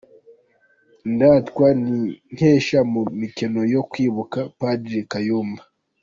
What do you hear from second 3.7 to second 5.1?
yo kwibuka Padiri